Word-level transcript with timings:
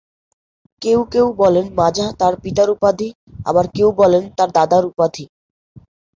কেউ 0.81 0.99
কেউ 1.13 1.25
বলেন, 1.41 1.65
মাজাহ 1.75 2.09
তার 2.19 2.33
পিতার 2.43 2.69
উপাধি, 2.69 3.09
আবার 3.45 3.65
কেউ 3.75 3.89
বলেন, 4.01 4.23
তার 4.37 4.49
দাদার 4.57 4.83
উপাধি। 4.91 5.25